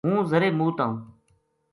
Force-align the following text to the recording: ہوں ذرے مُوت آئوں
ہوں 0.05 0.19
ذرے 0.31 0.49
مُوت 0.57 0.77
آئوں 0.83 0.95